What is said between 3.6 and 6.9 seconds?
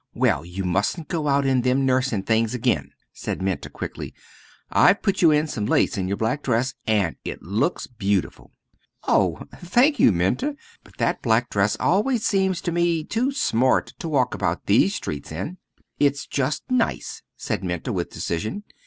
quickly; "I've put you in some lace in your black dress,